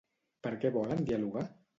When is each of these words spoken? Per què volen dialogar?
Per 0.47 0.53
què 0.63 0.71
volen 0.77 1.03
dialogar? 1.11 1.45